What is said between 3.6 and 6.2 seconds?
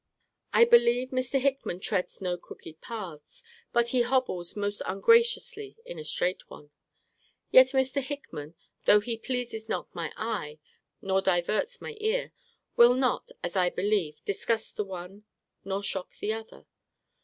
but he hobbles most ungracefully in a